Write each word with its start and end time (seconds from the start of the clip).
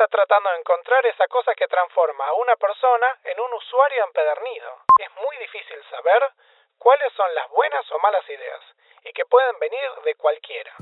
está 0.00 0.16
tratando 0.16 0.48
de 0.48 0.60
encontrar 0.60 1.04
esa 1.04 1.28
cosa 1.28 1.52
que 1.52 1.68
transforma 1.68 2.24
a 2.24 2.32
una 2.32 2.56
persona 2.56 3.04
en 3.22 3.36
un 3.36 3.52
usuario 3.52 4.00
empedernido. 4.08 4.80
Es 4.96 5.10
muy 5.20 5.36
difícil 5.36 5.76
saber 5.92 6.24
cuáles 6.78 7.12
son 7.12 7.28
las 7.34 7.50
buenas 7.50 7.84
o 7.92 7.98
malas 8.00 8.24
ideas, 8.24 8.64
y 9.04 9.12
que 9.12 9.28
pueden 9.28 9.58
venir 9.60 9.88
de 10.08 10.14
cualquiera. 10.16 10.72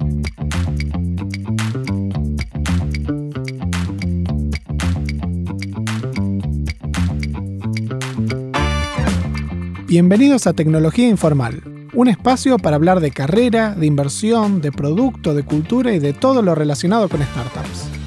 Bienvenidos 9.88 10.46
a 10.46 10.54
Tecnología 10.54 11.08
Informal, 11.08 11.58
un 11.92 12.06
espacio 12.06 12.56
para 12.62 12.76
hablar 12.76 13.00
de 13.00 13.10
carrera, 13.10 13.74
de 13.74 13.87
inversión, 13.87 14.62
de 14.62 14.71
producto, 14.71 15.35
de 15.35 15.44
cultura 15.44 15.90
y 15.90 15.98
de 15.98 16.12
todo 16.12 16.41
lo 16.41 16.55
relacionado 16.55 17.09
con 17.09 17.20
startups. 17.20 17.98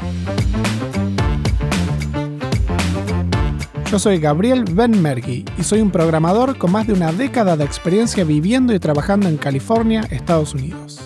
Yo 3.92 4.00
soy 4.00 4.20
Gabriel 4.20 4.64
Benmergui 4.64 5.44
y 5.58 5.64
soy 5.64 5.82
un 5.82 5.92
programador 5.92 6.58
con 6.58 6.72
más 6.72 6.88
de 6.88 6.94
una 6.94 7.12
década 7.12 7.58
de 7.58 7.66
experiencia 7.66 8.24
viviendo 8.24 8.74
y 8.74 8.80
trabajando 8.80 9.28
en 9.28 9.36
California, 9.36 10.08
Estados 10.10 10.54
Unidos. 10.54 11.02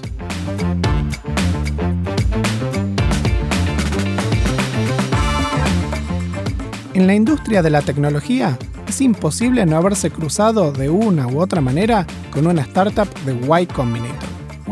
En 6.94 7.08
la 7.08 7.16
industria 7.16 7.64
de 7.64 7.72
la 7.72 7.82
tecnología, 7.82 8.56
es 8.88 9.02
imposible 9.02 9.66
no 9.66 9.78
haberse 9.78 10.12
cruzado 10.12 10.72
de 10.72 10.92
una 10.92 11.26
u 11.26 11.40
otra 11.40 11.62
manera 11.62 12.06
con 12.30 12.46
una 12.46 12.62
startup 12.62 13.12
de 13.26 13.34
Y 13.34 13.66
Combinator. 13.66 14.30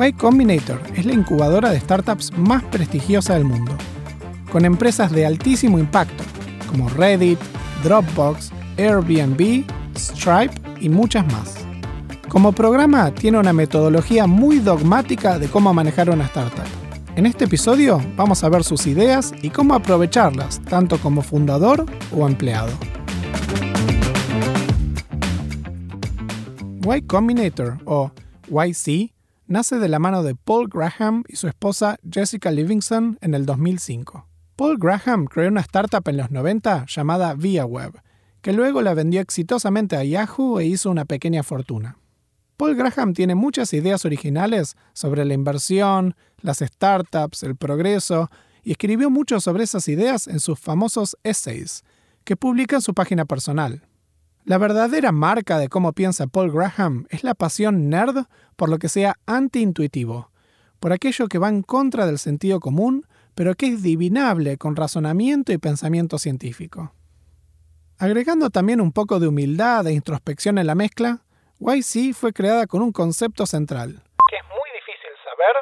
Y 0.07 0.13
Combinator 0.13 0.79
es 0.95 1.07
la 1.07 1.13
incubadora 1.13 1.71
de 1.71 1.79
startups 1.79 2.31
más 2.37 2.61
prestigiosa 2.61 3.33
del 3.33 3.45
mundo, 3.45 3.71
con 4.51 4.65
empresas 4.65 5.11
de 5.11 5.25
altísimo 5.25 5.79
impacto 5.79 6.23
como 6.73 6.89
Reddit, 6.89 7.37
Dropbox, 7.83 8.51
Airbnb, 8.77 9.65
Stripe 9.95 10.53
y 10.79 10.89
muchas 10.89 11.25
más. 11.31 11.55
Como 12.29 12.51
programa 12.51 13.13
tiene 13.13 13.37
una 13.37 13.53
metodología 13.53 14.25
muy 14.25 14.59
dogmática 14.59 15.37
de 15.37 15.47
cómo 15.47 15.73
manejar 15.73 16.09
una 16.09 16.25
startup. 16.25 16.65
En 17.15 17.27
este 17.27 17.45
episodio 17.45 18.01
vamos 18.15 18.43
a 18.43 18.49
ver 18.49 18.63
sus 18.63 18.87
ideas 18.87 19.33
y 19.43 19.51
cómo 19.51 19.75
aprovecharlas, 19.75 20.59
tanto 20.61 20.97
como 20.97 21.21
fundador 21.21 21.85
o 22.11 22.27
empleado. 22.27 22.71
Y 26.95 27.01
Combinator 27.03 27.77
o 27.85 28.11
YC 28.49 29.13
nace 29.47 29.77
de 29.77 29.89
la 29.89 29.99
mano 29.99 30.23
de 30.23 30.35
Paul 30.35 30.69
Graham 30.69 31.23
y 31.27 31.35
su 31.35 31.47
esposa 31.47 31.97
Jessica 32.09 32.51
Livingston 32.51 33.19
en 33.21 33.35
el 33.35 33.45
2005. 33.45 34.32
Paul 34.55 34.77
Graham 34.77 35.25
creó 35.25 35.49
una 35.49 35.61
startup 35.61 36.07
en 36.07 36.17
los 36.17 36.29
90 36.29 36.85
llamada 36.87 37.33
ViaWeb, 37.33 37.99
que 38.41 38.53
luego 38.53 38.83
la 38.83 38.93
vendió 38.93 39.19
exitosamente 39.19 39.95
a 39.95 40.03
Yahoo 40.03 40.59
e 40.59 40.65
hizo 40.65 40.91
una 40.91 41.05
pequeña 41.05 41.41
fortuna. 41.41 41.97
Paul 42.55 42.75
Graham 42.75 43.13
tiene 43.13 43.33
muchas 43.33 43.73
ideas 43.73 44.05
originales 44.05 44.75
sobre 44.93 45.25
la 45.25 45.33
inversión, 45.33 46.15
las 46.41 46.59
startups, 46.59 47.41
el 47.41 47.55
progreso, 47.55 48.29
y 48.61 48.71
escribió 48.71 49.09
mucho 49.09 49.39
sobre 49.39 49.63
esas 49.63 49.87
ideas 49.87 50.27
en 50.27 50.39
sus 50.39 50.59
famosos 50.59 51.17
essays, 51.23 51.83
que 52.23 52.37
publica 52.37 52.75
en 52.75 52.81
su 52.83 52.93
página 52.93 53.25
personal. 53.25 53.81
La 54.45 54.59
verdadera 54.59 55.11
marca 55.11 55.57
de 55.57 55.67
cómo 55.67 55.93
piensa 55.93 56.27
Paul 56.27 56.51
Graham 56.51 57.07
es 57.09 57.23
la 57.23 57.33
pasión 57.33 57.89
nerd 57.89 58.25
por 58.55 58.69
lo 58.69 58.77
que 58.77 58.87
sea 58.87 59.17
antiintuitivo, 59.25 60.29
por 60.79 60.93
aquello 60.93 61.27
que 61.27 61.39
va 61.39 61.49
en 61.49 61.63
contra 61.63 62.05
del 62.05 62.19
sentido 62.19 62.59
común, 62.59 63.07
pero 63.35 63.55
que 63.55 63.67
es 63.67 63.83
divinable 63.83 64.57
con 64.57 64.75
razonamiento 64.75 65.51
y 65.51 65.57
pensamiento 65.57 66.17
científico. 66.17 66.93
Agregando 67.99 68.49
también 68.49 68.81
un 68.81 68.91
poco 68.91 69.19
de 69.19 69.27
humildad 69.27 69.87
e 69.87 69.93
introspección 69.93 70.57
en 70.57 70.67
la 70.67 70.75
mezcla, 70.75 71.21
YC 71.59 72.13
fue 72.13 72.33
creada 72.33 72.67
con 72.67 72.81
un 72.81 72.91
concepto 72.91 73.45
central. 73.45 74.03
Que 74.29 74.37
es 74.37 74.43
muy 74.43 74.69
difícil 74.73 75.11
saber 75.23 75.55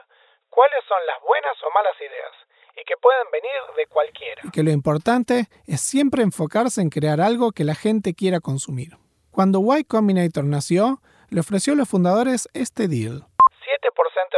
cuáles 0.50 0.80
son 0.88 0.98
las 1.06 1.22
buenas 1.28 1.54
o 1.64 1.72
malas 1.74 1.96
ideas, 2.00 2.34
y 2.82 2.86
que 2.86 2.96
pueden 3.02 3.28
venir 3.32 3.78
de 3.78 3.86
cualquiera. 3.88 4.42
Y 4.44 4.50
que 4.50 4.64
lo 4.64 4.72
importante 4.72 5.48
es 5.68 5.82
siempre 5.82 6.24
enfocarse 6.24 6.82
en 6.82 6.90
crear 6.90 7.22
algo 7.22 7.52
que 7.52 7.64
la 7.64 7.76
gente 7.76 8.14
quiera 8.14 8.40
consumir. 8.40 8.98
Cuando 9.30 9.62
Y 9.78 9.84
Combinator 9.84 10.44
nació, 10.44 11.02
le 11.30 11.40
ofreció 11.40 11.74
a 11.74 11.76
los 11.76 11.88
fundadores 11.88 12.50
este 12.54 12.88
deal. 12.88 13.26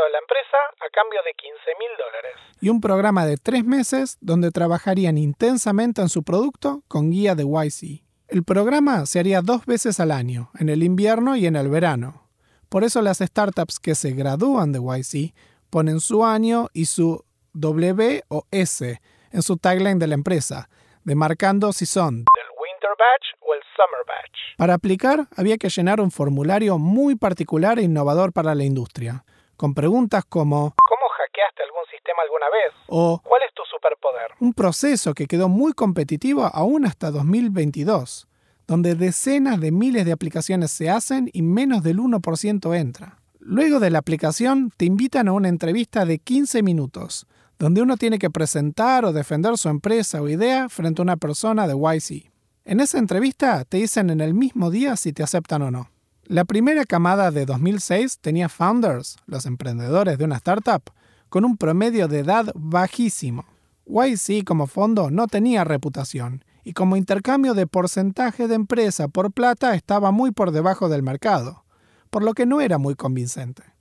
7% 0.04 0.06
de 0.06 0.12
la 0.12 0.20
empresa 0.20 0.58
a 0.80 0.90
cambio 0.92 1.20
de 1.26 1.34
15 1.34 1.54
mil 1.80 1.90
dólares. 1.98 2.36
Y 2.62 2.70
un 2.70 2.82
programa 2.82 3.26
de 3.26 3.38
tres 3.38 3.64
meses 3.64 4.18
donde 4.22 4.52
trabajarían 4.52 5.18
intensamente 5.18 6.02
en 6.02 6.10
su 6.10 6.24
producto 6.24 6.84
con 6.88 7.12
guía 7.12 7.36
de 7.36 7.44
YC. 7.44 8.04
El 8.28 8.44
programa 8.44 9.06
se 9.06 9.20
haría 9.20 9.42
dos 9.42 9.66
veces 9.66 10.00
al 10.00 10.12
año, 10.12 10.50
en 10.60 10.70
el 10.70 10.84
invierno 10.84 11.36
y 11.36 11.46
en 11.46 11.56
el 11.56 11.70
verano. 11.70 12.30
Por 12.70 12.84
eso 12.84 13.02
las 13.02 13.20
startups 13.20 13.80
que 13.80 13.96
se 13.96 14.12
gradúan 14.12 14.72
de 14.72 14.80
YC 14.80 15.34
ponen 15.70 16.00
su 16.00 16.26
año 16.26 16.70
y 16.74 16.86
su 16.86 17.24
W 17.54 18.24
o 18.30 18.44
S 18.52 19.00
en 19.32 19.42
su 19.42 19.58
tagline 19.58 20.00
de 20.00 20.08
la 20.08 20.16
empresa, 20.16 20.70
demarcando 21.04 21.74
si 21.74 21.86
son 21.86 22.18
del 22.18 22.50
Winter 22.60 22.92
Batch 22.98 23.40
o 23.42 23.54
el 23.54 23.62
Summer 23.76 24.06
Batch. 24.08 24.58
Para 24.58 24.74
aplicar 24.76 25.28
había 25.36 25.58
que 25.58 25.70
llenar 25.70 26.02
un 26.02 26.12
formulario 26.12 26.78
muy 26.78 27.16
particular 27.16 27.78
e 27.78 27.84
innovador 27.84 28.34
para 28.34 28.56
la 28.56 28.64
industria, 28.64 29.24
con 29.64 29.74
preguntas 29.74 30.26
como 30.28 30.74
¿Cómo 30.76 31.06
hackeaste 31.18 31.64
algún 31.64 31.86
sistema 31.90 32.22
alguna 32.22 32.48
vez? 32.50 32.74
o 32.88 33.22
¿Cuál 33.24 33.44
es 33.48 33.54
tu 33.54 33.62
superpoder? 33.72 34.32
Un 34.42 34.54
proceso 34.54 35.14
que 35.14 35.26
quedó 35.26 35.48
muy 35.48 35.72
competitivo 35.72 36.44
aún 36.44 36.86
hasta 36.86 37.12
2022, 37.12 38.28
donde 38.68 38.96
decenas 38.96 39.62
de 39.62 39.72
miles 39.72 40.04
de 40.04 40.12
aplicaciones 40.12 40.70
se 40.72 40.90
hacen 40.90 41.30
y 41.32 41.44
menos 41.44 41.82
del 41.82 42.00
1% 42.00 42.76
entra. 42.78 43.20
Luego 43.40 43.80
de 43.80 43.90
la 43.90 44.00
aplicación 44.00 44.70
te 44.76 44.84
invitan 44.84 45.30
a 45.30 45.32
una 45.32 45.48
entrevista 45.48 46.04
de 46.04 46.20
15 46.20 46.62
minutos, 46.62 47.26
donde 47.58 47.82
uno 47.82 47.96
tiene 47.96 48.20
que 48.20 48.30
presentar 48.30 49.06
o 49.06 49.14
defender 49.14 49.58
su 49.58 49.70
empresa 49.70 50.22
o 50.22 50.28
idea 50.28 50.68
frente 50.68 51.02
a 51.02 51.04
una 51.04 51.16
persona 51.16 51.68
de 51.68 51.76
YC. 51.76 52.30
En 52.66 52.82
esa 52.82 52.98
entrevista 52.98 53.64
te 53.64 53.78
dicen 53.78 54.10
en 54.10 54.20
el 54.20 54.34
mismo 54.34 54.70
día 54.70 54.98
si 54.98 55.14
te 55.14 55.24
aceptan 55.24 55.62
o 55.62 55.72
no. 55.72 55.90
La 56.26 56.46
primera 56.46 56.86
camada 56.86 57.32
de 57.32 57.46
2006 57.46 58.20
tenía 58.20 58.50
founders, 58.50 59.18
los 59.26 59.46
emprendedores 59.46 60.18
de 60.18 60.26
una 60.26 60.38
startup, 60.38 60.84
con 61.30 61.46
un 61.46 61.58
promedio 61.58 62.08
de 62.08 62.20
edad 62.20 62.52
bajísimo. 62.56 63.46
YC 63.86 64.46
como 64.46 64.68
fondo 64.68 65.12
no 65.12 65.28
tenía 65.28 65.64
reputación 65.64 66.46
y 66.64 66.74
como 66.74 66.96
intercambio 66.96 67.54
de 67.54 67.68
porcentaje 67.68 68.48
de 68.48 68.56
empresa 68.56 69.08
por 69.08 69.32
plata 69.32 69.76
estaba 69.76 70.12
muy 70.12 70.32
por 70.32 70.52
debajo 70.52 70.88
del 70.88 71.04
mercado, 71.04 71.66
por 72.10 72.24
lo 72.24 72.34
que 72.34 72.46
no 72.46 72.62
era 72.62 72.78
muy 72.78 72.96
convincente 72.96 73.74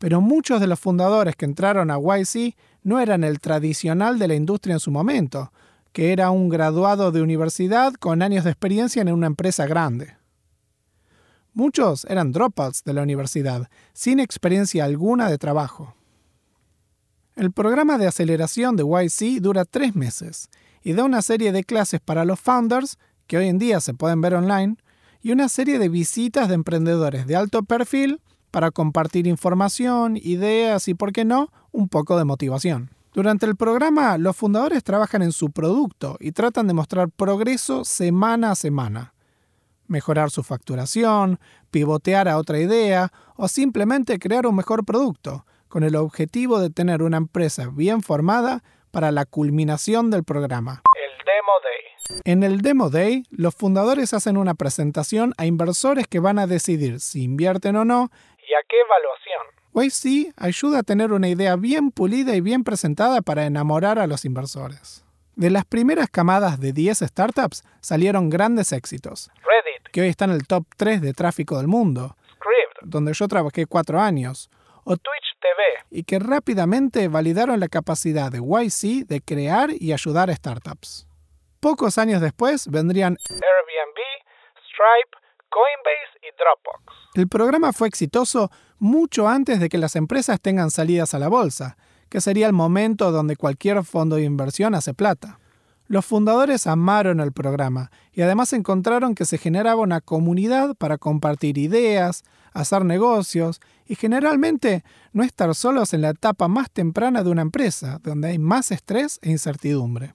pero 0.00 0.22
muchos 0.22 0.62
de 0.62 0.66
los 0.66 0.80
fundadores 0.80 1.36
que 1.36 1.44
entraron 1.44 1.90
a 1.90 1.98
YC 1.98 2.56
no 2.82 3.00
eran 3.00 3.22
el 3.22 3.38
tradicional 3.38 4.18
de 4.18 4.28
la 4.28 4.34
industria 4.34 4.72
en 4.72 4.80
su 4.80 4.90
momento, 4.90 5.52
que 5.92 6.12
era 6.12 6.30
un 6.30 6.48
graduado 6.48 7.12
de 7.12 7.20
universidad 7.20 7.92
con 7.92 8.22
años 8.22 8.44
de 8.44 8.50
experiencia 8.50 9.02
en 9.02 9.12
una 9.12 9.26
empresa 9.26 9.66
grande. 9.66 10.16
Muchos 11.60 12.06
eran 12.06 12.32
dropouts 12.32 12.84
de 12.84 12.94
la 12.94 13.02
universidad, 13.02 13.68
sin 13.92 14.18
experiencia 14.18 14.82
alguna 14.86 15.28
de 15.28 15.36
trabajo. 15.36 15.94
El 17.36 17.52
programa 17.52 17.98
de 17.98 18.06
aceleración 18.06 18.76
de 18.76 18.82
YC 18.82 19.42
dura 19.42 19.66
tres 19.66 19.94
meses 19.94 20.48
y 20.82 20.94
da 20.94 21.04
una 21.04 21.20
serie 21.20 21.52
de 21.52 21.62
clases 21.62 22.00
para 22.00 22.24
los 22.24 22.40
founders, 22.40 22.96
que 23.26 23.36
hoy 23.36 23.48
en 23.48 23.58
día 23.58 23.80
se 23.80 23.92
pueden 23.92 24.22
ver 24.22 24.36
online, 24.36 24.76
y 25.20 25.32
una 25.32 25.50
serie 25.50 25.78
de 25.78 25.90
visitas 25.90 26.48
de 26.48 26.54
emprendedores 26.54 27.26
de 27.26 27.36
alto 27.36 27.62
perfil 27.62 28.22
para 28.50 28.70
compartir 28.70 29.26
información, 29.26 30.16
ideas 30.16 30.88
y, 30.88 30.94
por 30.94 31.12
qué 31.12 31.26
no, 31.26 31.52
un 31.72 31.90
poco 31.90 32.16
de 32.16 32.24
motivación. 32.24 32.88
Durante 33.12 33.44
el 33.44 33.54
programa, 33.54 34.16
los 34.16 34.34
fundadores 34.34 34.82
trabajan 34.82 35.20
en 35.20 35.32
su 35.32 35.50
producto 35.50 36.16
y 36.20 36.32
tratan 36.32 36.68
de 36.68 36.72
mostrar 36.72 37.10
progreso 37.10 37.84
semana 37.84 38.52
a 38.52 38.54
semana. 38.54 39.12
Mejorar 39.90 40.30
su 40.30 40.44
facturación, 40.44 41.40
pivotear 41.72 42.28
a 42.28 42.38
otra 42.38 42.60
idea 42.60 43.10
o 43.34 43.48
simplemente 43.48 44.20
crear 44.20 44.46
un 44.46 44.54
mejor 44.54 44.84
producto, 44.84 45.44
con 45.66 45.82
el 45.82 45.96
objetivo 45.96 46.60
de 46.60 46.70
tener 46.70 47.02
una 47.02 47.16
empresa 47.16 47.68
bien 47.72 48.00
formada 48.00 48.62
para 48.92 49.10
la 49.10 49.24
culminación 49.24 50.12
del 50.12 50.22
programa. 50.22 50.82
El 50.94 51.24
Demo 51.26 51.52
Day. 51.64 52.22
En 52.24 52.42
el 52.44 52.60
Demo 52.60 52.88
Day, 52.88 53.24
los 53.30 53.56
fundadores 53.56 54.14
hacen 54.14 54.36
una 54.36 54.54
presentación 54.54 55.34
a 55.38 55.46
inversores 55.46 56.06
que 56.06 56.20
van 56.20 56.38
a 56.38 56.46
decidir 56.46 57.00
si 57.00 57.24
invierten 57.24 57.74
o 57.74 57.84
no 57.84 58.12
¿Y 58.48 58.54
a 58.54 58.62
qué 58.68 58.76
evaluación? 58.80 59.50
YC 59.72 60.34
ayuda 60.36 60.78
a 60.78 60.82
tener 60.84 61.12
una 61.12 61.28
idea 61.28 61.56
bien 61.56 61.90
pulida 61.90 62.36
y 62.36 62.40
bien 62.40 62.62
presentada 62.62 63.22
para 63.22 63.44
enamorar 63.44 63.98
a 63.98 64.06
los 64.06 64.24
inversores. 64.24 65.04
De 65.34 65.50
las 65.50 65.64
primeras 65.64 66.10
camadas 66.10 66.60
de 66.60 66.72
10 66.72 66.98
startups 66.98 67.64
salieron 67.80 68.28
grandes 68.28 68.72
éxitos, 68.72 69.30
que 69.92 70.02
hoy 70.02 70.08
está 70.08 70.24
en 70.24 70.32
el 70.32 70.46
top 70.46 70.64
3 70.76 71.00
de 71.00 71.12
tráfico 71.12 71.58
del 71.58 71.68
mundo, 71.68 72.16
Script, 72.34 72.82
donde 72.82 73.12
yo 73.12 73.28
trabajé 73.28 73.66
4 73.66 74.00
años, 74.00 74.50
o 74.84 74.96
Twitch 74.96 75.38
TV. 75.40 75.86
y 75.90 76.04
que 76.04 76.18
rápidamente 76.18 77.08
validaron 77.08 77.60
la 77.60 77.68
capacidad 77.68 78.30
de 78.32 78.38
YC 78.38 79.06
de 79.06 79.20
crear 79.20 79.70
y 79.78 79.92
ayudar 79.92 80.30
a 80.30 80.34
startups. 80.34 81.06
Pocos 81.60 81.98
años 81.98 82.20
después 82.22 82.68
vendrían 82.68 83.18
Airbnb, 83.28 83.98
Stripe, 84.72 85.16
Coinbase 85.50 86.18
y 86.22 86.30
Dropbox. 86.38 87.10
El 87.14 87.28
programa 87.28 87.72
fue 87.72 87.88
exitoso 87.88 88.50
mucho 88.78 89.28
antes 89.28 89.60
de 89.60 89.68
que 89.68 89.76
las 89.76 89.96
empresas 89.96 90.40
tengan 90.40 90.70
salidas 90.70 91.12
a 91.12 91.18
la 91.18 91.28
bolsa, 91.28 91.76
que 92.08 92.20
sería 92.20 92.46
el 92.46 92.52
momento 92.54 93.12
donde 93.12 93.36
cualquier 93.36 93.84
fondo 93.84 94.16
de 94.16 94.22
inversión 94.22 94.74
hace 94.74 94.94
plata. 94.94 95.38
Los 95.90 96.06
fundadores 96.06 96.68
amaron 96.68 97.18
el 97.18 97.32
programa 97.32 97.90
y 98.12 98.22
además 98.22 98.52
encontraron 98.52 99.16
que 99.16 99.24
se 99.24 99.38
generaba 99.38 99.82
una 99.82 100.00
comunidad 100.00 100.76
para 100.76 100.98
compartir 100.98 101.58
ideas, 101.58 102.22
hacer 102.52 102.84
negocios 102.84 103.60
y 103.88 103.96
generalmente 103.96 104.84
no 105.12 105.24
estar 105.24 105.52
solos 105.52 105.92
en 105.92 106.02
la 106.02 106.10
etapa 106.10 106.46
más 106.46 106.70
temprana 106.70 107.24
de 107.24 107.30
una 107.30 107.42
empresa, 107.42 107.98
donde 108.04 108.28
hay 108.28 108.38
más 108.38 108.70
estrés 108.70 109.18
e 109.20 109.30
incertidumbre. 109.30 110.12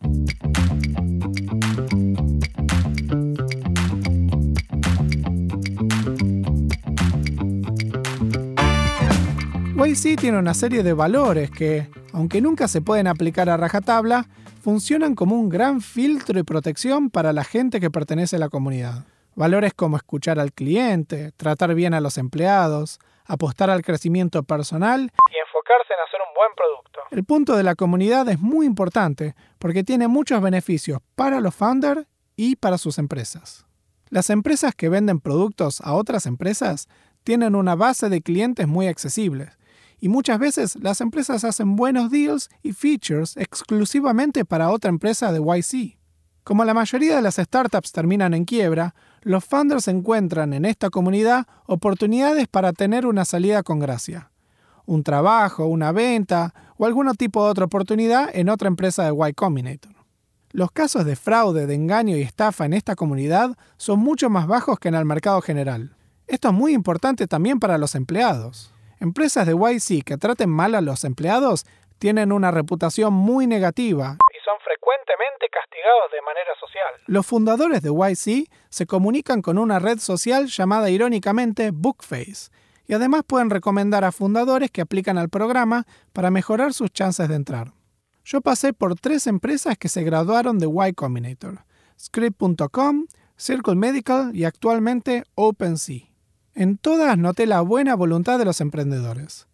YC 9.75 10.17
tiene 10.17 10.39
una 10.39 10.53
serie 10.53 10.83
de 10.83 10.93
valores 10.93 11.51
que, 11.51 11.89
aunque 12.15 12.39
nunca 12.39 12.69
se 12.69 12.79
pueden 12.79 13.07
aplicar 13.07 13.49
a 13.49 13.57
rajatabla, 13.57 14.25
funcionan 14.61 15.15
como 15.15 15.35
un 15.35 15.49
gran 15.49 15.81
filtro 15.81 16.39
y 16.39 16.43
protección 16.43 17.09
para 17.09 17.33
la 17.33 17.43
gente 17.43 17.81
que 17.81 17.91
pertenece 17.91 18.37
a 18.37 18.39
la 18.39 18.47
comunidad. 18.47 19.03
Valores 19.35 19.73
como 19.73 19.97
escuchar 19.97 20.39
al 20.39 20.53
cliente, 20.53 21.33
tratar 21.33 21.75
bien 21.75 21.93
a 21.93 21.99
los 21.99 22.17
empleados, 22.17 22.99
apostar 23.25 23.69
al 23.69 23.81
crecimiento 23.81 24.43
personal 24.43 25.01
Y 25.01 25.37
enfocarse 25.45 25.93
en 25.93 25.99
hacer 26.07 26.21
un 26.25 26.33
buen 26.33 26.51
producto. 26.55 26.99
el 27.11 27.25
punto 27.25 27.57
de 27.57 27.63
la 27.63 27.75
comunidad 27.75 28.29
es 28.29 28.39
muy 28.39 28.65
importante 28.65 29.35
porque 29.59 29.83
tiene 29.83 30.07
muchos 30.07 30.41
beneficios 30.41 30.99
para 31.15 31.41
los 31.41 31.53
founders 31.53 32.07
y 32.37 32.55
para 32.55 32.77
sus 32.77 32.97
empresas. 32.97 33.65
Las 34.09 34.29
empresas 34.29 34.73
que 34.73 34.87
venden 34.87 35.19
productos 35.19 35.81
a 35.81 35.93
otras 35.93 36.27
empresas 36.27 36.87
tienen 37.25 37.55
una 37.55 37.75
base 37.75 38.07
de 38.07 38.21
clientes 38.21 38.69
muy 38.69 38.87
accesibles 38.87 39.49
y 39.99 40.09
muchas 40.09 40.39
veces 40.39 40.75
las 40.81 41.01
empresas 41.01 41.43
hacen 41.43 41.75
buenos 41.75 42.11
deals 42.11 42.49
y 42.63 42.73
features 42.73 43.37
exclusivamente 43.37 44.45
para 44.45 44.71
otra 44.71 44.89
empresa 44.89 45.31
de 45.31 45.39
YC. 45.39 45.97
Como 46.43 46.63
la 46.63 46.73
mayoría 46.73 47.15
de 47.15 47.21
las 47.21 47.35
startups 47.35 47.91
terminan 47.91 48.33
en 48.33 48.45
quiebra, 48.45 48.93
los 49.21 49.43
founders 49.43 49.87
encuentran 49.87 50.53
en 50.53 50.65
esta 50.65 50.89
comunidad 50.89 51.47
oportunidades 51.65 52.47
para 52.47 52.73
tener 52.73 53.05
una 53.05 53.25
salida 53.25 53.63
con 53.63 53.79
gracia 53.79 54.31
un 54.85 55.03
trabajo, 55.03 55.65
una 55.65 55.91
venta 55.91 56.53
o 56.77 56.85
algún 56.85 57.11
tipo 57.15 57.43
de 57.43 57.51
otra 57.51 57.65
oportunidad 57.65 58.29
en 58.33 58.49
otra 58.49 58.67
empresa 58.67 59.03
de 59.03 59.29
Y 59.29 59.33
Combinator. 59.33 59.93
Los 60.51 60.71
casos 60.71 61.05
de 61.05 61.15
fraude, 61.15 61.67
de 61.67 61.75
engaño 61.75 62.15
y 62.15 62.21
estafa 62.21 62.65
en 62.65 62.73
esta 62.73 62.95
comunidad 62.95 63.57
son 63.77 63.99
mucho 63.99 64.29
más 64.29 64.47
bajos 64.47 64.79
que 64.79 64.87
en 64.87 64.95
el 64.95 65.05
mercado 65.05 65.41
general. 65.41 65.95
Esto 66.27 66.49
es 66.49 66.53
muy 66.53 66.73
importante 66.73 67.27
también 67.27 67.59
para 67.59 67.77
los 67.77 67.93
empleados. 67.95 68.73
Empresas 68.99 69.45
de 69.45 69.53
YC 69.53 70.03
que 70.03 70.17
traten 70.17 70.49
mal 70.49 70.75
a 70.75 70.81
los 70.81 71.03
empleados 71.03 71.65
tienen 71.97 72.31
una 72.31 72.51
reputación 72.51 73.13
muy 73.13 73.47
negativa. 73.47 74.17
Y 74.33 74.43
son 74.43 74.57
frecuentemente 74.63 75.47
castigados 75.51 76.11
de 76.11 76.21
manera 76.21 76.51
social. 76.59 76.93
Los 77.07 77.25
fundadores 77.25 77.81
de 77.81 77.89
YC 77.89 78.49
se 78.69 78.85
comunican 78.85 79.41
con 79.41 79.57
una 79.57 79.79
red 79.79 79.99
social 79.99 80.47
llamada 80.47 80.89
irónicamente 80.89 81.71
Bookface 81.71 82.49
y 82.87 82.93
además 82.93 83.23
pueden 83.25 83.49
recomendar 83.49 84.03
a 84.03 84.11
fundadores 84.11 84.71
que 84.71 84.81
aplican 84.81 85.17
al 85.17 85.29
programa 85.29 85.85
para 86.13 86.31
mejorar 86.31 86.73
sus 86.73 86.91
chances 86.91 87.27
de 87.27 87.35
entrar. 87.35 87.73
Yo 88.23 88.41
pasé 88.41 88.73
por 88.73 88.95
tres 88.95 89.27
empresas 89.27 89.77
que 89.77 89.89
se 89.89 90.03
graduaron 90.03 90.57
de 90.57 90.67
Y 90.67 90.93
Combinator: 90.93 91.65
Script.com, 91.99 93.05
Circle 93.37 93.75
Medical 93.75 94.35
y 94.35 94.45
actualmente 94.45 95.23
OpenSea. 95.35 96.14
En 96.57 96.77
todas 96.77 97.17
noté 97.17 97.47
la 97.47 97.59
buena 97.59 97.95
voluntad 97.95 98.39
de 98.39 98.45
los 98.45 98.61
emprendedores. 98.61 99.45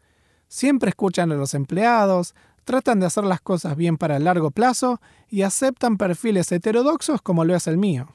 Siempre 0.48 0.89
escuchan 0.89 1.31
a 1.31 1.36
los 1.36 1.56
empleados, 1.56 2.36
tratan 2.63 3.00
de 3.00 3.07
hacer 3.07 3.24
las 3.24 3.42
cosas 3.42 3.75
bien 3.75 3.98
para 3.98 4.18
el 4.18 4.25
largo 4.25 4.51
plazo 4.51 5.01
y 5.27 5.42
aceptan 5.42 5.98
perfiles 5.98 6.51
heterodoxos 6.51 7.24
como 7.24 7.44
lo 7.44 7.56
es 7.56 7.65
el 7.65 7.80
mío. 7.80 8.13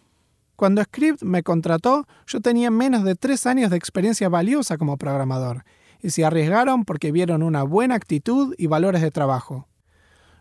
Cuando 0.54 0.84
Script 0.84 1.24
me 1.24 1.42
contrató, 1.42 2.06
yo 2.28 2.40
tenía 2.40 2.70
menos 2.70 3.02
de 3.02 3.16
tres 3.16 3.44
años 3.46 3.70
de 3.70 3.76
experiencia 3.76 4.28
valiosa 4.28 4.78
como 4.78 4.96
programador, 4.96 5.64
y 6.00 6.10
se 6.10 6.24
arriesgaron 6.24 6.84
porque 6.84 7.10
vieron 7.10 7.42
una 7.42 7.64
buena 7.64 7.96
actitud 7.96 8.54
y 8.56 8.68
valores 8.68 9.02
de 9.02 9.10
trabajo. 9.10 9.66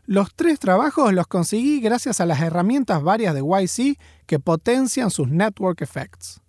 Los 0.06 0.36
tres 0.36 0.60
trabajos 0.60 1.12
los 1.14 1.26
conseguí 1.26 1.82
gracias 1.82 2.22
a 2.22 2.28
las 2.28 2.40
herramientas 2.42 3.02
varias 3.02 3.34
de 3.34 3.42
YC 3.42 3.98
que 4.28 4.40
potencian 4.40 5.10
sus 5.10 5.30
network 5.30 5.82
effects. 5.82 6.42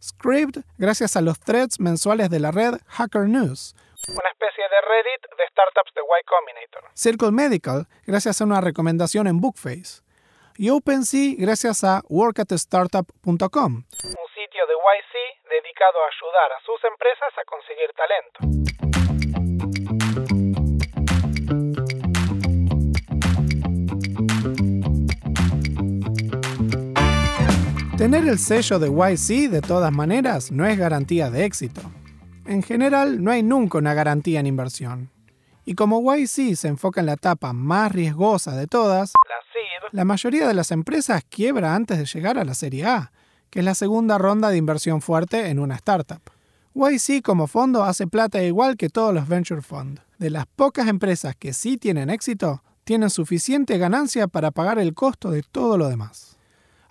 Script 0.00 0.58
gracias 0.78 1.16
a 1.16 1.20
los 1.20 1.38
threads 1.40 1.80
mensuales 1.80 2.30
de 2.30 2.40
la 2.40 2.50
red 2.50 2.74
Hacker 2.86 3.28
News. 3.28 3.74
Una 4.08 4.30
especie 4.30 4.64
de 4.64 4.80
Reddit 4.80 5.22
de 5.36 5.44
startups 5.50 5.92
de 5.94 6.00
Y 6.00 6.24
Combinator. 6.24 6.84
Circle 6.94 7.32
Medical 7.32 7.86
gracias 8.06 8.40
a 8.40 8.44
una 8.44 8.60
recomendación 8.60 9.26
en 9.26 9.40
Bookface. 9.40 10.02
Y 10.56 10.70
OpenSea 10.70 11.34
gracias 11.38 11.84
a 11.84 12.02
workatstartup.com. 12.08 13.72
Un 13.74 14.28
sitio 14.34 14.66
de 14.66 14.74
YC 14.74 15.48
dedicado 15.48 15.98
a 16.02 16.08
ayudar 16.08 16.52
a 16.52 16.60
sus 16.64 16.82
empresas 16.84 17.32
a 17.36 17.44
conseguir 17.44 17.92
talento. 17.94 19.07
Tener 28.10 28.26
el 28.26 28.38
sello 28.38 28.78
de 28.78 28.88
YC 28.88 29.50
de 29.50 29.60
todas 29.60 29.92
maneras 29.92 30.50
no 30.50 30.64
es 30.64 30.78
garantía 30.78 31.30
de 31.30 31.44
éxito. 31.44 31.82
En 32.46 32.62
general, 32.62 33.22
no 33.22 33.30
hay 33.30 33.42
nunca 33.42 33.76
una 33.76 33.92
garantía 33.92 34.40
en 34.40 34.46
inversión. 34.46 35.10
Y 35.66 35.74
como 35.74 36.00
YC 36.00 36.56
se 36.56 36.68
enfoca 36.68 37.00
en 37.00 37.06
la 37.06 37.12
etapa 37.12 37.52
más 37.52 37.92
riesgosa 37.92 38.56
de 38.56 38.66
todas, 38.66 39.12
La 39.92 39.98
la 39.98 40.04
mayoría 40.06 40.48
de 40.48 40.54
las 40.54 40.70
empresas 40.70 41.22
quiebra 41.28 41.74
antes 41.74 41.98
de 41.98 42.06
llegar 42.06 42.38
a 42.38 42.46
la 42.46 42.54
Serie 42.54 42.86
A, 42.86 43.12
que 43.50 43.58
es 43.58 43.64
la 43.66 43.74
segunda 43.74 44.16
ronda 44.16 44.48
de 44.48 44.56
inversión 44.56 45.02
fuerte 45.02 45.50
en 45.50 45.58
una 45.58 45.74
startup. 45.74 46.22
YC 46.72 47.20
como 47.22 47.46
fondo 47.46 47.84
hace 47.84 48.06
plata 48.06 48.42
igual 48.42 48.78
que 48.78 48.88
todos 48.88 49.12
los 49.12 49.28
venture 49.28 49.60
fund. 49.60 50.00
De 50.16 50.30
las 50.30 50.46
pocas 50.46 50.88
empresas 50.88 51.36
que 51.36 51.52
sí 51.52 51.76
tienen 51.76 52.08
éxito, 52.08 52.62
tienen 52.84 53.10
suficiente 53.10 53.76
ganancia 53.76 54.28
para 54.28 54.50
pagar 54.50 54.78
el 54.78 54.94
costo 54.94 55.30
de 55.30 55.42
todo 55.42 55.76
lo 55.76 55.90
demás. 55.90 56.37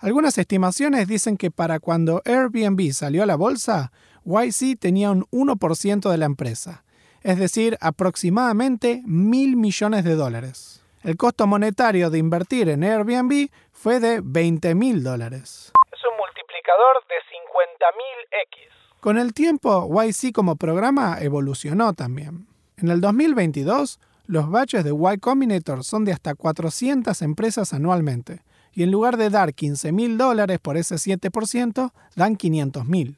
Algunas 0.00 0.38
estimaciones 0.38 1.08
dicen 1.08 1.36
que 1.36 1.50
para 1.50 1.80
cuando 1.80 2.22
Airbnb 2.24 2.92
salió 2.92 3.24
a 3.24 3.26
la 3.26 3.34
bolsa, 3.34 3.90
YC 4.24 4.78
tenía 4.78 5.10
un 5.10 5.24
1% 5.32 6.08
de 6.08 6.18
la 6.18 6.26
empresa, 6.26 6.84
es 7.22 7.36
decir, 7.38 7.76
aproximadamente 7.80 9.02
mil 9.06 9.56
millones 9.56 10.04
de 10.04 10.14
dólares. 10.14 10.84
El 11.02 11.16
costo 11.16 11.48
monetario 11.48 12.10
de 12.10 12.18
invertir 12.18 12.68
en 12.68 12.84
Airbnb 12.84 13.48
fue 13.72 13.98
de 13.98 14.20
20 14.22 14.74
mil 14.76 15.02
dólares. 15.02 15.72
es 15.92 16.00
un 16.04 16.16
multiplicador 16.16 17.02
de 17.08 17.14
50.000x. 17.34 19.00
Con 19.00 19.18
el 19.18 19.34
tiempo, 19.34 19.88
YC 19.88 20.32
como 20.32 20.54
programa 20.54 21.18
evolucionó 21.20 21.92
también. 21.94 22.46
En 22.76 22.88
el 22.88 23.00
2022, 23.00 23.98
los 24.26 24.48
batches 24.48 24.84
de 24.84 24.92
Y 24.92 25.18
Combinator 25.18 25.82
son 25.82 26.04
de 26.04 26.12
hasta 26.12 26.36
400 26.36 27.20
empresas 27.22 27.72
anualmente, 27.72 28.42
y 28.78 28.84
en 28.84 28.92
lugar 28.92 29.16
de 29.16 29.28
dar 29.28 29.54
15 29.54 29.90
mil 29.90 30.16
dólares 30.16 30.60
por 30.60 30.76
ese 30.76 30.94
7%, 30.94 31.90
dan 32.14 32.36
500 32.36 32.86
mil. 32.86 33.16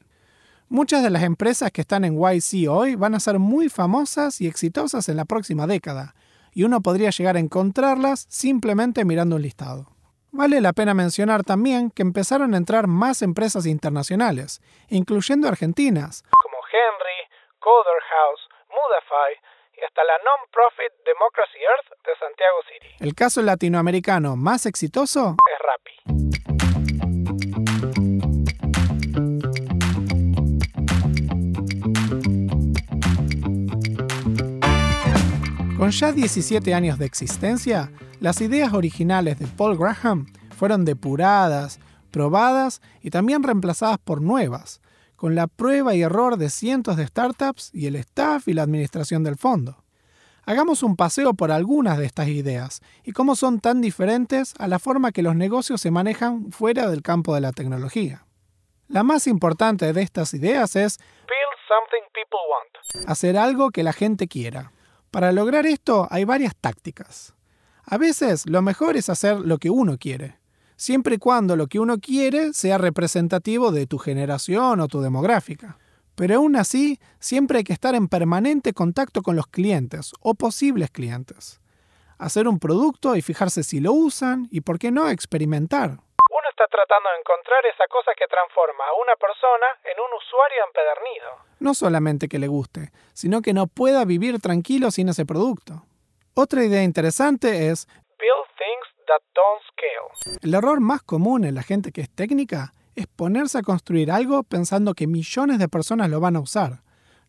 Muchas 0.69 1.03
de 1.03 1.11
las 1.11 1.21
empresas 1.21 1.71
que 1.71 1.81
están 1.81 2.03
en 2.03 2.19
YC 2.19 2.67
hoy 2.67 2.95
van 2.95 3.13
a 3.13 3.19
ser 3.19 3.37
muy 3.37 3.69
famosas 3.69 4.41
y 4.41 4.47
exitosas 4.47 5.07
en 5.07 5.17
la 5.17 5.25
próxima 5.25 5.67
década, 5.67 6.15
y 6.51 6.63
uno 6.63 6.81
podría 6.81 7.11
llegar 7.11 7.35
a 7.35 7.39
encontrarlas 7.39 8.25
simplemente 8.27 9.05
mirando 9.05 9.35
un 9.35 9.43
listado. 9.43 9.85
Vale 10.31 10.61
la 10.61 10.73
pena 10.73 10.95
mencionar 10.95 11.43
también 11.43 11.91
que 11.91 12.01
empezaron 12.01 12.55
a 12.55 12.57
entrar 12.57 12.87
más 12.87 13.21
empresas 13.21 13.67
internacionales, 13.67 14.63
incluyendo 14.89 15.47
argentinas, 15.47 16.23
como 16.31 16.57
Henry, 16.73 17.29
Coder 17.59 18.01
House, 18.09 18.49
Mudafy 18.67 19.50
hasta 19.85 20.03
la 20.03 20.17
non-profit 20.23 20.91
Democracy 21.05 21.59
Earth 21.59 21.89
de 22.05 22.11
Santiago 22.19 22.57
City. 22.69 22.87
El 22.99 23.15
caso 23.15 23.41
latinoamericano 23.41 24.35
más 24.35 24.65
exitoso 24.65 25.37
Es 25.45 25.59
Rappi. 25.59 25.95
Con 35.77 35.89
ya 35.89 36.11
17 36.11 36.73
años 36.75 36.99
de 36.99 37.05
existencia, 37.05 37.91
las 38.19 38.39
ideas 38.41 38.73
originales 38.73 39.39
de 39.39 39.47
Paul 39.47 39.77
Graham 39.77 40.27
fueron 40.55 40.85
depuradas, 40.85 41.79
probadas 42.11 42.81
y 43.01 43.09
también 43.09 43.41
reemplazadas 43.41 43.97
por 43.97 44.21
nuevas, 44.21 44.79
con 45.21 45.35
la 45.35 45.45
prueba 45.45 45.93
y 45.93 46.01
error 46.01 46.35
de 46.35 46.49
cientos 46.49 46.97
de 46.97 47.05
startups 47.05 47.69
y 47.75 47.85
el 47.85 47.95
staff 47.97 48.47
y 48.47 48.53
la 48.55 48.63
administración 48.63 49.23
del 49.23 49.35
fondo. 49.35 49.83
Hagamos 50.47 50.81
un 50.81 50.95
paseo 50.95 51.35
por 51.35 51.51
algunas 51.51 51.99
de 51.99 52.07
estas 52.07 52.29
ideas 52.29 52.81
y 53.03 53.11
cómo 53.11 53.35
son 53.35 53.59
tan 53.59 53.81
diferentes 53.81 54.55
a 54.57 54.67
la 54.67 54.79
forma 54.79 55.11
que 55.11 55.21
los 55.21 55.35
negocios 55.35 55.79
se 55.79 55.91
manejan 55.91 56.51
fuera 56.51 56.89
del 56.89 57.03
campo 57.03 57.35
de 57.35 57.41
la 57.41 57.51
tecnología. 57.51 58.25
La 58.87 59.03
más 59.03 59.27
importante 59.27 59.93
de 59.93 60.01
estas 60.01 60.33
ideas 60.33 60.75
es 60.75 60.97
Build 60.97 61.59
something 61.67 62.01
people 62.15 62.39
want. 62.49 63.07
hacer 63.07 63.37
algo 63.37 63.69
que 63.69 63.83
la 63.83 63.93
gente 63.93 64.27
quiera. 64.27 64.71
Para 65.11 65.31
lograr 65.31 65.67
esto 65.67 66.07
hay 66.09 66.23
varias 66.23 66.55
tácticas. 66.55 67.35
A 67.83 67.99
veces 67.99 68.49
lo 68.49 68.63
mejor 68.63 68.97
es 68.97 69.07
hacer 69.07 69.39
lo 69.39 69.59
que 69.59 69.69
uno 69.69 69.99
quiere, 69.99 70.39
siempre 70.81 71.15
y 71.15 71.17
cuando 71.19 71.55
lo 71.55 71.67
que 71.67 71.79
uno 71.79 71.99
quiere 71.99 72.53
sea 72.53 72.79
representativo 72.79 73.71
de 73.71 73.85
tu 73.85 73.99
generación 73.99 74.79
o 74.79 74.87
tu 74.87 74.99
demográfica. 74.99 75.77
Pero 76.15 76.37
aún 76.37 76.55
así, 76.55 76.99
siempre 77.19 77.59
hay 77.59 77.63
que 77.63 77.73
estar 77.73 77.93
en 77.93 78.07
permanente 78.07 78.73
contacto 78.73 79.21
con 79.21 79.35
los 79.35 79.45
clientes 79.45 80.11
o 80.21 80.33
posibles 80.33 80.89
clientes. 80.89 81.61
Hacer 82.17 82.47
un 82.47 82.57
producto 82.57 83.15
y 83.15 83.21
fijarse 83.21 83.61
si 83.61 83.79
lo 83.79 83.93
usan 83.93 84.47
y, 84.49 84.61
por 84.61 84.79
qué 84.79 84.89
no, 84.89 85.07
experimentar. 85.07 85.89
Uno 85.91 86.47
está 86.49 86.65
tratando 86.65 87.09
de 87.13 87.19
encontrar 87.19 87.63
esa 87.67 87.85
cosa 87.87 88.11
que 88.17 88.25
transforma 88.25 88.83
a 88.83 88.97
una 88.99 89.15
persona 89.17 89.67
en 89.85 89.99
un 89.99 90.17
usuario 90.17 90.65
empedernido. 90.65 91.29
No 91.59 91.75
solamente 91.75 92.27
que 92.27 92.39
le 92.39 92.47
guste, 92.47 92.91
sino 93.13 93.43
que 93.43 93.53
no 93.53 93.67
pueda 93.67 94.03
vivir 94.03 94.41
tranquilo 94.41 94.89
sin 94.89 95.09
ese 95.09 95.27
producto. 95.27 95.85
Otra 96.33 96.63
idea 96.63 96.81
interesante 96.81 97.69
es 97.69 97.87
El 100.41 100.53
error 100.53 100.79
más 100.79 101.01
común 101.01 101.45
en 101.45 101.55
la 101.55 101.63
gente 101.63 101.91
que 101.91 102.01
es 102.01 102.09
técnica 102.09 102.73
es 102.95 103.07
ponerse 103.07 103.57
a 103.57 103.63
construir 103.63 104.11
algo 104.11 104.43
pensando 104.43 104.93
que 104.93 105.07
millones 105.07 105.59
de 105.59 105.69
personas 105.69 106.09
lo 106.09 106.19
van 106.19 106.35
a 106.35 106.39
usar, 106.41 106.83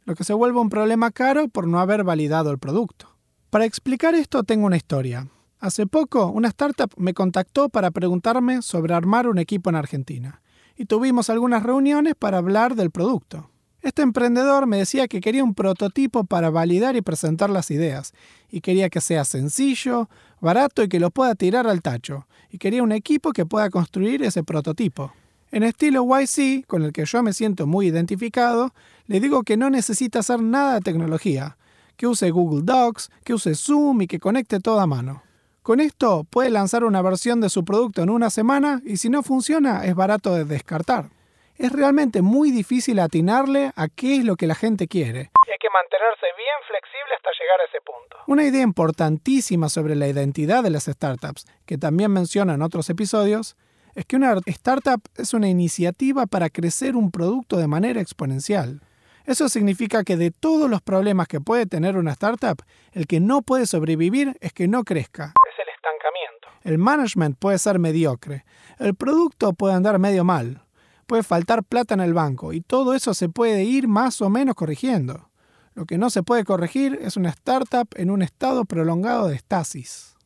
lo 0.04 0.14
que 0.14 0.24
se 0.24 0.34
vuelve 0.34 0.58
un 0.58 0.70
problema 0.70 1.10
caro 1.10 1.48
por 1.48 1.66
no 1.66 1.80
haber 1.80 2.04
validado 2.04 2.50
el 2.50 2.58
producto. 2.58 3.08
Para 3.50 3.64
explicar 3.64 4.14
esto 4.14 4.42
tengo 4.42 4.66
una 4.66 4.76
historia. 4.76 5.28
Hace 5.60 5.86
poco 5.86 6.26
una 6.26 6.48
startup 6.48 6.90
me 6.96 7.14
contactó 7.14 7.68
para 7.68 7.90
preguntarme 7.90 8.62
sobre 8.62 8.94
armar 8.94 9.28
un 9.28 9.38
equipo 9.38 9.70
en 9.70 9.76
Argentina, 9.76 10.42
y 10.76 10.86
tuvimos 10.86 11.30
algunas 11.30 11.62
reuniones 11.62 12.14
para 12.16 12.38
hablar 12.38 12.74
del 12.74 12.90
producto. 12.90 13.51
Este 13.82 14.02
emprendedor 14.02 14.68
me 14.68 14.78
decía 14.78 15.08
que 15.08 15.20
quería 15.20 15.42
un 15.42 15.54
prototipo 15.54 16.22
para 16.22 16.50
validar 16.50 16.94
y 16.94 17.02
presentar 17.02 17.50
las 17.50 17.72
ideas, 17.72 18.14
y 18.48 18.60
quería 18.60 18.88
que 18.88 19.00
sea 19.00 19.24
sencillo, 19.24 20.08
barato 20.40 20.84
y 20.84 20.88
que 20.88 21.00
lo 21.00 21.10
pueda 21.10 21.34
tirar 21.34 21.66
al 21.66 21.82
tacho, 21.82 22.28
y 22.48 22.58
quería 22.58 22.84
un 22.84 22.92
equipo 22.92 23.32
que 23.32 23.44
pueda 23.44 23.70
construir 23.70 24.22
ese 24.22 24.44
prototipo. 24.44 25.12
En 25.50 25.64
estilo 25.64 26.04
YC, 26.04 26.64
con 26.68 26.84
el 26.84 26.92
que 26.92 27.04
yo 27.04 27.24
me 27.24 27.32
siento 27.32 27.66
muy 27.66 27.88
identificado, 27.88 28.72
le 29.06 29.18
digo 29.18 29.42
que 29.42 29.56
no 29.56 29.68
necesita 29.68 30.20
hacer 30.20 30.40
nada 30.40 30.74
de 30.74 30.80
tecnología, 30.80 31.56
que 31.96 32.06
use 32.06 32.30
Google 32.30 32.62
Docs, 32.62 33.10
que 33.24 33.34
use 33.34 33.56
Zoom 33.56 34.02
y 34.02 34.06
que 34.06 34.20
conecte 34.20 34.60
todo 34.60 34.78
a 34.78 34.86
mano. 34.86 35.24
Con 35.62 35.80
esto 35.80 36.24
puede 36.30 36.50
lanzar 36.50 36.84
una 36.84 37.02
versión 37.02 37.40
de 37.40 37.48
su 37.48 37.64
producto 37.64 38.02
en 38.02 38.10
una 38.10 38.30
semana 38.30 38.80
y 38.84 38.96
si 38.96 39.10
no 39.10 39.24
funciona 39.24 39.84
es 39.84 39.94
barato 39.94 40.34
de 40.34 40.44
descartar. 40.44 41.10
Es 41.56 41.70
realmente 41.70 42.22
muy 42.22 42.50
difícil 42.50 42.98
atinarle 42.98 43.72
a 43.76 43.88
qué 43.88 44.16
es 44.16 44.24
lo 44.24 44.36
que 44.36 44.46
la 44.46 44.54
gente 44.54 44.88
quiere. 44.88 45.30
Hay 45.50 45.58
que 45.60 45.68
mantenerse 45.70 46.26
bien 46.36 46.56
flexible 46.66 47.14
hasta 47.14 47.30
llegar 47.38 47.60
a 47.60 47.64
ese 47.68 47.80
punto. 47.82 48.16
Una 48.26 48.44
idea 48.44 48.62
importantísima 48.62 49.68
sobre 49.68 49.94
la 49.94 50.08
identidad 50.08 50.62
de 50.62 50.70
las 50.70 50.84
startups, 50.84 51.46
que 51.66 51.76
también 51.76 52.10
menciono 52.10 52.54
en 52.54 52.62
otros 52.62 52.88
episodios, 52.88 53.56
es 53.94 54.06
que 54.06 54.16
una 54.16 54.34
startup 54.46 55.02
es 55.16 55.34
una 55.34 55.48
iniciativa 55.48 56.26
para 56.26 56.48
crecer 56.48 56.96
un 56.96 57.10
producto 57.10 57.58
de 57.58 57.68
manera 57.68 58.00
exponencial. 58.00 58.80
Eso 59.26 59.48
significa 59.48 60.02
que 60.02 60.16
de 60.16 60.30
todos 60.30 60.68
los 60.70 60.80
problemas 60.80 61.28
que 61.28 61.40
puede 61.40 61.66
tener 61.66 61.96
una 61.96 62.12
startup, 62.12 62.62
el 62.92 63.06
que 63.06 63.20
no 63.20 63.42
puede 63.42 63.66
sobrevivir 63.66 64.36
es 64.40 64.52
que 64.52 64.66
no 64.66 64.82
crezca. 64.82 65.34
Es 65.48 65.58
el 65.60 65.68
estancamiento. 65.74 66.48
El 66.64 66.78
management 66.78 67.38
puede 67.38 67.58
ser 67.58 67.78
mediocre, 67.78 68.44
el 68.78 68.94
producto 68.94 69.52
puede 69.52 69.74
andar 69.74 69.98
medio 69.98 70.24
mal, 70.24 70.61
puede 71.06 71.22
faltar 71.22 71.64
plata 71.64 71.94
en 71.94 72.00
el 72.00 72.14
banco 72.14 72.52
y 72.52 72.60
todo 72.60 72.94
eso 72.94 73.14
se 73.14 73.28
puede 73.28 73.64
ir 73.64 73.88
más 73.88 74.20
o 74.22 74.30
menos 74.30 74.54
corrigiendo. 74.54 75.28
Lo 75.74 75.86
que 75.86 75.98
no 75.98 76.10
se 76.10 76.22
puede 76.22 76.44
corregir 76.44 76.98
es 77.00 77.16
una 77.16 77.30
startup 77.30 77.88
en 77.96 78.10
un 78.10 78.22
estado 78.22 78.64
prolongado 78.64 79.28
de 79.28 79.36
estasis. 79.36 80.16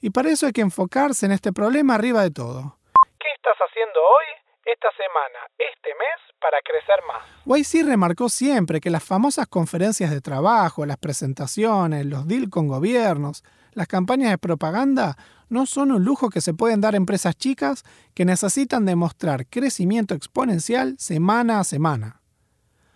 Y 0.00 0.10
para 0.10 0.30
eso 0.30 0.46
hay 0.46 0.52
que 0.52 0.60
enfocarse 0.60 1.26
en 1.26 1.32
este 1.32 1.52
problema 1.52 1.94
arriba 1.94 2.22
de 2.22 2.30
todo. 2.30 2.78
¿Qué 3.18 3.28
estás 3.34 3.56
haciendo 3.58 4.00
hoy, 4.00 4.70
esta 4.72 4.88
semana, 4.92 5.38
este 5.58 5.88
mes 5.88 6.36
para 6.40 6.58
crecer 6.62 7.00
más? 7.08 7.24
YC 7.46 7.86
remarcó 7.86 8.28
siempre 8.28 8.80
que 8.80 8.90
las 8.90 9.02
famosas 9.02 9.46
conferencias 9.48 10.10
de 10.10 10.20
trabajo, 10.20 10.86
las 10.86 10.98
presentaciones, 10.98 12.06
los 12.06 12.28
deals 12.28 12.50
con 12.50 12.68
gobiernos, 12.68 13.42
las 13.72 13.88
campañas 13.88 14.30
de 14.30 14.38
propaganda 14.38 15.16
no 15.54 15.66
son 15.66 15.92
un 15.92 16.04
lujo 16.04 16.30
que 16.30 16.40
se 16.40 16.52
pueden 16.52 16.80
dar 16.80 16.96
empresas 16.96 17.36
chicas 17.36 17.84
que 18.12 18.24
necesitan 18.24 18.84
demostrar 18.84 19.46
crecimiento 19.46 20.12
exponencial 20.12 20.96
semana 20.98 21.60
a 21.60 21.64
semana. 21.64 22.20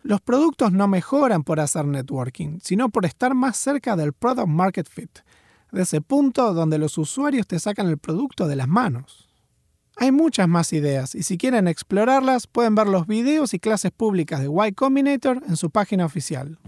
Los 0.03 0.21
productos 0.21 0.73
no 0.73 0.89
mejoran 0.89 1.45
por 1.45 1.61
hacer 1.61 1.85
networking, 1.87 2.59
sino 2.61 2.89
por 2.89 3.07
estar 3.07 3.35
más 3.35 3.57
cerca 3.57 3.95
del 3.95 4.13
product 4.13 4.49
market 4.49 4.89
fit, 4.89 5.21
de 5.71 5.83
ese 5.83 6.01
punto 6.01 6.53
donde 6.53 6.79
los 6.79 6.99
usuarios 6.99 7.47
te 7.47 7.61
sacan 7.61 7.87
el 7.87 7.99
producto 7.99 8.49
de 8.49 8.57
las 8.57 8.67
manos. 8.67 9.29
Hay 9.97 10.11
muchas 10.11 10.49
más 10.49 10.73
ideas 10.73 11.15
y 11.15 11.23
si 11.23 11.39
quieren 11.39 11.69
explorarlas 11.69 12.49
pueden 12.49 12.75
ver 12.75 12.89
los 12.89 13.07
videos 13.07 13.55
y 13.55 13.61
clases 13.61 13.93
públicas 13.93 14.41
de 14.41 14.49
Y 14.49 14.73
Combinator 14.73 15.43
en 15.47 15.57
su 15.57 15.71
página 15.71 16.05
oficial. 16.05 16.59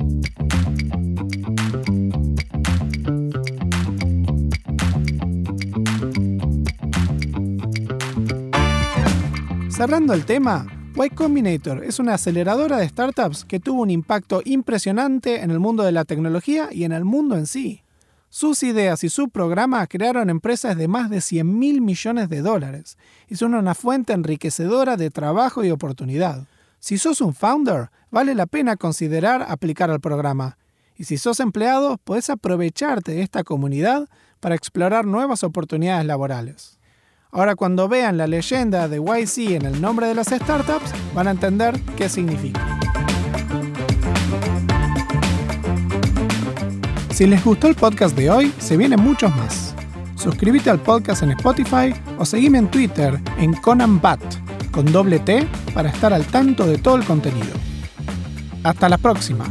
Cerrando 9.80 10.12
el 10.12 10.26
tema, 10.26 10.66
Y 10.94 11.08
Combinator 11.08 11.82
es 11.82 11.98
una 11.98 12.12
aceleradora 12.12 12.76
de 12.76 12.86
startups 12.86 13.46
que 13.46 13.60
tuvo 13.60 13.80
un 13.80 13.88
impacto 13.88 14.42
impresionante 14.44 15.40
en 15.40 15.50
el 15.50 15.58
mundo 15.58 15.84
de 15.84 15.90
la 15.90 16.04
tecnología 16.04 16.68
y 16.70 16.84
en 16.84 16.92
el 16.92 17.06
mundo 17.06 17.34
en 17.34 17.46
sí. 17.46 17.82
Sus 18.28 18.62
ideas 18.62 19.02
y 19.04 19.08
su 19.08 19.30
programa 19.30 19.86
crearon 19.86 20.28
empresas 20.28 20.76
de 20.76 20.86
más 20.86 21.08
de 21.08 21.22
100 21.22 21.58
mil 21.58 21.80
millones 21.80 22.28
de 22.28 22.42
dólares 22.42 22.98
y 23.26 23.36
son 23.36 23.54
una 23.54 23.74
fuente 23.74 24.12
enriquecedora 24.12 24.98
de 24.98 25.08
trabajo 25.08 25.64
y 25.64 25.70
oportunidad. 25.70 26.46
Si 26.78 26.98
sos 26.98 27.22
un 27.22 27.32
founder, 27.32 27.88
vale 28.10 28.34
la 28.34 28.44
pena 28.44 28.76
considerar 28.76 29.46
aplicar 29.48 29.90
al 29.90 30.00
programa. 30.00 30.58
Y 30.98 31.04
si 31.04 31.16
sos 31.16 31.40
empleado, 31.40 31.96
podés 31.96 32.28
aprovecharte 32.28 33.12
de 33.12 33.22
esta 33.22 33.44
comunidad 33.44 34.10
para 34.40 34.56
explorar 34.56 35.06
nuevas 35.06 35.42
oportunidades 35.42 36.04
laborales. 36.04 36.79
Ahora 37.32 37.54
cuando 37.54 37.88
vean 37.88 38.18
la 38.18 38.26
leyenda 38.26 38.88
de 38.88 38.98
YC 38.98 39.52
en 39.52 39.64
el 39.64 39.80
nombre 39.80 40.08
de 40.08 40.14
las 40.14 40.28
startups, 40.28 40.92
van 41.14 41.28
a 41.28 41.30
entender 41.30 41.78
qué 41.96 42.08
significa. 42.08 42.60
Si 47.12 47.26
les 47.26 47.44
gustó 47.44 47.68
el 47.68 47.76
podcast 47.76 48.16
de 48.16 48.30
hoy, 48.30 48.52
se 48.58 48.76
vienen 48.76 49.00
muchos 49.00 49.34
más. 49.36 49.74
Suscríbete 50.16 50.70
al 50.70 50.80
podcast 50.80 51.22
en 51.22 51.30
Spotify 51.32 51.94
o 52.18 52.24
seguime 52.24 52.58
en 52.58 52.68
Twitter 52.68 53.20
en 53.38 53.54
Conan 53.54 54.00
Bat, 54.00 54.20
con 54.72 54.90
doble 54.90 55.20
T, 55.20 55.46
para 55.72 55.90
estar 55.90 56.12
al 56.12 56.26
tanto 56.26 56.66
de 56.66 56.78
todo 56.78 56.96
el 56.96 57.04
contenido. 57.04 57.54
Hasta 58.64 58.88
la 58.88 58.98
próxima. 58.98 59.44